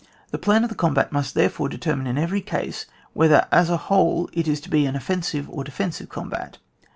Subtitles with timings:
[0.31, 3.77] The plan of the combat must therefore determine in every case, whe ther as a
[3.77, 6.57] whole it is to be an offensive or defensive combat.